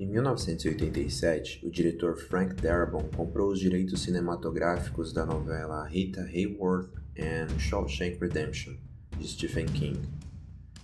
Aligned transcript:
Em 0.00 0.06
1987, 0.06 1.60
o 1.62 1.70
diretor 1.70 2.16
Frank 2.16 2.54
Darabont 2.54 3.14
comprou 3.14 3.52
os 3.52 3.60
direitos 3.60 4.00
cinematográficos 4.00 5.12
da 5.12 5.26
novela 5.26 5.86
Rita 5.86 6.22
Hayworth 6.22 6.88
and 7.18 7.58
Shawshank 7.58 8.16
Redemption, 8.18 8.76
de 9.18 9.28
Stephen 9.28 9.66
King. 9.66 10.00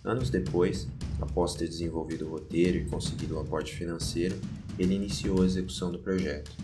Anos 0.04 0.28
depois, 0.28 0.86
após 1.18 1.54
ter 1.54 1.66
desenvolvido 1.66 2.26
o 2.26 2.32
roteiro 2.32 2.76
e 2.76 2.84
conseguido 2.84 3.36
o 3.36 3.40
aporte 3.40 3.74
financeiro, 3.74 4.36
ele 4.78 4.96
iniciou 4.96 5.40
a 5.40 5.46
execução 5.46 5.90
do 5.90 5.98
projeto. 5.98 6.54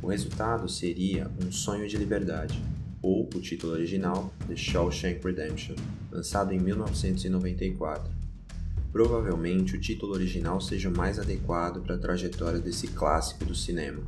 O 0.00 0.06
resultado 0.06 0.66
seria 0.70 1.30
Um 1.44 1.52
Sonho 1.52 1.86
de 1.86 1.98
Liberdade, 1.98 2.58
ou 3.02 3.24
o 3.24 3.38
título 3.38 3.74
original 3.74 4.32
The 4.48 4.56
Shawshank 4.56 5.22
Redemption, 5.22 5.76
lançado 6.10 6.54
em 6.54 6.58
1994. 6.58 8.21
Provavelmente 8.92 9.74
o 9.74 9.80
título 9.80 10.12
original 10.12 10.60
seja 10.60 10.90
o 10.90 10.96
mais 10.96 11.18
adequado 11.18 11.80
para 11.80 11.94
a 11.94 11.98
trajetória 11.98 12.60
desse 12.60 12.88
clássico 12.88 13.42
do 13.42 13.54
cinema. 13.54 14.02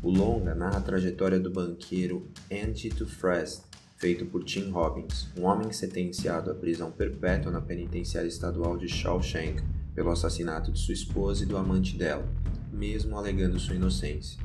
O 0.00 0.08
longa 0.08 0.54
narra 0.54 0.78
a 0.78 0.80
trajetória 0.80 1.40
do 1.40 1.50
banqueiro 1.50 2.28
Andy 2.50 2.90
Dufresne, 2.90 3.64
feito 3.96 4.24
por 4.26 4.44
Tim 4.44 4.70
Robbins, 4.70 5.28
um 5.36 5.42
homem 5.42 5.72
sentenciado 5.72 6.52
à 6.52 6.54
prisão 6.54 6.92
perpétua 6.92 7.50
na 7.50 7.60
penitenciária 7.60 8.28
estadual 8.28 8.76
de 8.76 8.88
Shawshank 8.88 9.60
pelo 9.92 10.10
assassinato 10.10 10.70
de 10.70 10.78
sua 10.78 10.94
esposa 10.94 11.42
e 11.42 11.46
do 11.46 11.56
amante 11.56 11.96
dela, 11.96 12.28
mesmo 12.72 13.16
alegando 13.16 13.58
sua 13.58 13.74
inocência. 13.74 14.38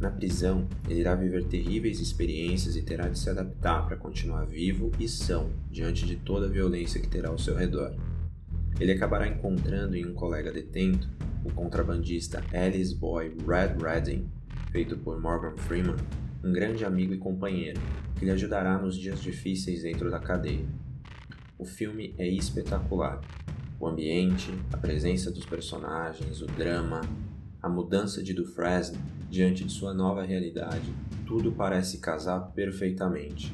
Na 0.00 0.10
prisão, 0.10 0.66
ele 0.88 1.00
irá 1.00 1.14
viver 1.14 1.44
terríveis 1.44 2.00
experiências 2.00 2.74
e 2.74 2.82
terá 2.82 3.06
de 3.06 3.18
se 3.18 3.30
adaptar 3.30 3.86
para 3.86 3.96
continuar 3.96 4.46
vivo 4.46 4.90
e 4.98 5.06
são 5.06 5.52
diante 5.70 6.06
de 6.06 6.16
toda 6.16 6.46
a 6.46 6.50
violência 6.50 7.00
que 7.00 7.06
terá 7.06 7.28
ao 7.28 7.38
seu 7.38 7.54
redor 7.54 7.94
ele 8.80 8.92
acabará 8.92 9.28
encontrando 9.28 9.94
em 9.94 10.06
um 10.06 10.14
colega 10.14 10.50
detento, 10.50 11.06
o 11.44 11.52
contrabandista 11.52 12.42
Alice 12.52 12.94
Boy 12.94 13.36
Red 13.46 13.76
Redding, 13.78 14.26
feito 14.72 14.96
por 14.96 15.20
Morgan 15.20 15.56
Freeman, 15.58 15.96
um 16.42 16.50
grande 16.50 16.84
amigo 16.84 17.12
e 17.12 17.18
companheiro, 17.18 17.80
que 18.18 18.24
lhe 18.24 18.30
ajudará 18.30 18.78
nos 18.78 18.96
dias 18.96 19.20
difíceis 19.20 19.82
dentro 19.82 20.10
da 20.10 20.18
cadeia. 20.18 20.64
O 21.58 21.64
filme 21.66 22.14
é 22.16 22.26
espetacular. 22.26 23.20
O 23.78 23.86
ambiente, 23.86 24.50
a 24.72 24.78
presença 24.78 25.30
dos 25.30 25.44
personagens, 25.44 26.40
o 26.40 26.46
drama, 26.46 27.02
a 27.62 27.68
mudança 27.68 28.22
de 28.22 28.32
Dufresne 28.32 28.98
diante 29.28 29.64
de 29.64 29.72
sua 29.72 29.92
nova 29.92 30.22
realidade, 30.22 30.92
tudo 31.26 31.52
parece 31.52 31.98
casar 31.98 32.52
perfeitamente. 32.54 33.52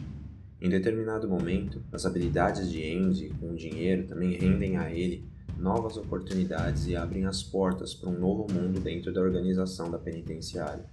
Em 0.61 0.71
determinado 0.71 1.29
momento, 1.29 1.83
as 1.93 2.07
habilidades 2.07 2.71
de 2.71 2.83
Andy 2.97 3.29
com 3.39 3.51
o 3.51 3.57
dinheiro 3.57 4.07
também 4.07 4.37
rendem 4.37 4.77
a 4.77 4.91
ele 4.91 5.29
novas 5.59 5.97
oportunidades 5.97 6.87
e 6.87 6.97
abrem 6.97 7.27
as 7.27 7.43
portas 7.43 7.95
para 7.95 8.09
um 8.09 8.19
novo 8.19 8.47
mundo 8.53 8.81
dentro 8.81 9.13
da 9.13 9.21
organização 9.21 9.91
da 9.91 9.99
penitenciária. 9.99 10.85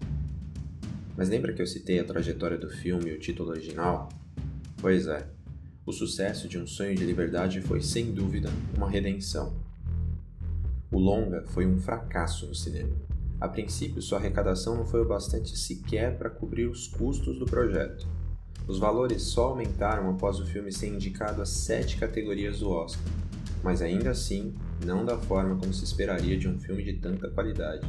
Mas 1.15 1.29
lembra 1.29 1.53
que 1.53 1.61
eu 1.61 1.67
citei 1.67 1.99
a 1.99 2.03
trajetória 2.03 2.57
do 2.57 2.69
filme 2.69 3.09
e 3.09 3.13
o 3.13 3.19
título 3.19 3.51
original? 3.51 4.09
Pois 4.81 5.07
é, 5.07 5.27
o 5.85 5.91
sucesso 5.91 6.47
de 6.47 6.57
Um 6.57 6.67
Sonho 6.67 6.95
de 6.95 7.05
Liberdade 7.05 7.61
foi 7.61 7.81
sem 7.81 8.11
dúvida 8.11 8.49
uma 8.75 8.89
redenção. 8.89 9.55
O 10.91 10.97
longa 10.97 11.43
foi 11.47 11.65
um 11.65 11.77
fracasso 11.77 12.47
no 12.47 12.55
cinema. 12.55 12.95
A 13.39 13.47
princípio, 13.47 14.01
sua 14.01 14.17
arrecadação 14.17 14.75
não 14.75 14.85
foi 14.85 15.01
o 15.01 15.07
bastante 15.07 15.57
sequer 15.57 16.17
para 16.17 16.29
cobrir 16.29 16.65
os 16.65 16.87
custos 16.87 17.37
do 17.37 17.45
projeto. 17.45 18.07
Os 18.67 18.79
valores 18.79 19.21
só 19.23 19.49
aumentaram 19.49 20.09
após 20.09 20.39
o 20.39 20.45
filme 20.45 20.71
ser 20.71 20.87
indicado 20.87 21.41
a 21.41 21.45
sete 21.45 21.97
categorias 21.97 22.59
do 22.59 22.69
Oscar, 22.69 23.03
mas 23.61 23.81
ainda 23.81 24.11
assim 24.11 24.53
não 24.85 25.03
da 25.03 25.17
forma 25.17 25.57
como 25.57 25.73
se 25.73 25.83
esperaria 25.83 26.37
de 26.37 26.47
um 26.47 26.57
filme 26.57 26.83
de 26.83 26.93
tanta 26.93 27.29
qualidade. 27.29 27.85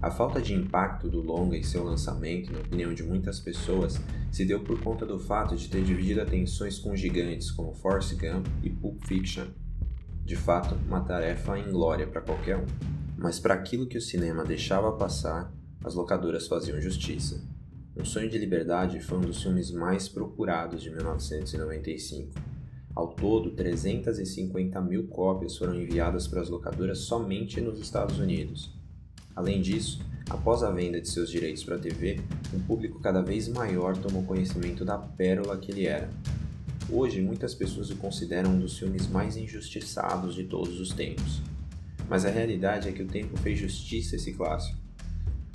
A 0.00 0.12
falta 0.12 0.40
de 0.40 0.54
impacto 0.54 1.08
do 1.08 1.20
longa 1.20 1.56
em 1.56 1.64
seu 1.64 1.82
lançamento, 1.82 2.52
na 2.52 2.60
opinião 2.60 2.94
de 2.94 3.02
muitas 3.02 3.40
pessoas, 3.40 4.00
se 4.30 4.44
deu 4.44 4.60
por 4.60 4.80
conta 4.80 5.04
do 5.04 5.18
fato 5.18 5.56
de 5.56 5.68
ter 5.68 5.82
dividido 5.82 6.20
atenções 6.20 6.78
com 6.78 6.94
gigantes 6.94 7.50
como 7.50 7.74
Forrest 7.74 8.14
Gump 8.14 8.46
e 8.62 8.70
Pulp 8.70 9.04
Fiction. 9.04 9.46
De 10.24 10.36
fato, 10.36 10.76
uma 10.86 11.00
tarefa 11.00 11.58
inglória 11.58 12.06
para 12.06 12.20
qualquer 12.20 12.58
um. 12.58 12.66
Mas 13.16 13.40
para 13.40 13.54
aquilo 13.54 13.88
que 13.88 13.98
o 13.98 14.00
cinema 14.00 14.44
deixava 14.44 14.92
passar, 14.92 15.52
as 15.82 15.94
locadoras 15.94 16.46
faziam 16.46 16.80
justiça. 16.80 17.42
Um 17.98 18.04
Sonho 18.04 18.30
de 18.30 18.38
Liberdade 18.38 19.00
foi 19.00 19.18
um 19.18 19.22
dos 19.22 19.42
filmes 19.42 19.72
mais 19.72 20.08
procurados 20.08 20.80
de 20.80 20.88
1995. 20.88 22.30
Ao 22.94 23.08
todo, 23.08 23.50
350 23.50 24.80
mil 24.80 25.08
cópias 25.08 25.56
foram 25.56 25.74
enviadas 25.74 26.28
para 26.28 26.40
as 26.40 26.48
locadoras 26.48 26.98
somente 26.98 27.60
nos 27.60 27.80
Estados 27.80 28.20
Unidos. 28.20 28.72
Além 29.34 29.60
disso, 29.60 30.00
após 30.30 30.62
a 30.62 30.70
venda 30.70 31.00
de 31.00 31.08
seus 31.08 31.28
direitos 31.28 31.64
para 31.64 31.74
a 31.74 31.80
TV, 31.80 32.20
um 32.54 32.60
público 32.60 33.00
cada 33.00 33.20
vez 33.20 33.48
maior 33.48 33.96
tomou 33.96 34.22
conhecimento 34.22 34.84
da 34.84 34.96
pérola 34.96 35.58
que 35.58 35.72
ele 35.72 35.86
era. 35.86 36.08
Hoje, 36.88 37.20
muitas 37.20 37.52
pessoas 37.52 37.90
o 37.90 37.96
consideram 37.96 38.52
um 38.52 38.60
dos 38.60 38.78
filmes 38.78 39.08
mais 39.08 39.36
injustiçados 39.36 40.36
de 40.36 40.44
todos 40.44 40.78
os 40.78 40.92
tempos. 40.92 41.42
Mas 42.08 42.24
a 42.24 42.30
realidade 42.30 42.88
é 42.88 42.92
que 42.92 43.02
o 43.02 43.08
tempo 43.08 43.36
fez 43.38 43.58
justiça 43.58 44.14
a 44.14 44.18
esse 44.18 44.34
clássico 44.34 44.87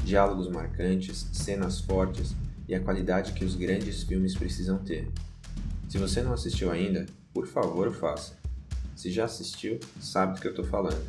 diálogos 0.03 0.50
marcantes, 0.50 1.28
cenas 1.31 1.80
fortes 1.80 2.36
e 2.68 2.75
a 2.75 2.80
qualidade 2.80 3.34
que 3.34 3.46
os 3.46 3.56
grandes 3.56 4.03
filmes 4.03 4.36
precisam 4.36 4.78
ter. 4.78 5.09
Se 5.90 5.97
você 5.97 6.22
não 6.22 6.34
assistiu 6.34 6.72
ainda, 6.72 7.06
por 7.34 7.47
favor 7.47 7.91
faça. 7.94 8.38
Se 8.96 9.12
já 9.12 9.25
assistiu, 9.25 9.80
sabe 10.00 10.36
do 10.36 10.42
que 10.42 10.47
eu 10.47 10.52
estou 10.52 10.66
falando. 10.66 11.03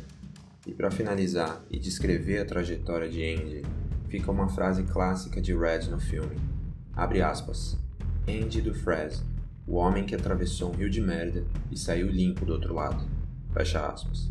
E 0.65 0.73
para 0.73 0.91
finalizar 0.91 1.61
e 1.69 1.77
descrever 1.77 2.39
a 2.39 2.45
trajetória 2.45 3.07
de 3.07 3.23
Andy, 3.23 3.61
fica 4.09 4.31
uma 4.31 4.49
frase 4.49 4.83
clássica 4.83 5.41
de 5.41 5.55
Red 5.55 5.87
no 5.89 5.99
filme. 5.99 6.35
Abre 6.93 7.21
aspas. 7.21 7.77
Andy 8.27 8.61
Dufresne, 8.61 9.23
o 9.67 9.75
homem 9.75 10.05
que 10.05 10.15
atravessou 10.15 10.71
um 10.71 10.75
rio 10.75 10.89
de 10.89 11.01
merda 11.01 11.45
e 11.71 11.77
saiu 11.77 12.07
limpo 12.07 12.45
do 12.45 12.53
outro 12.53 12.73
lado. 12.73 13.05
Fecha 13.53 13.85
aspas. 13.85 14.29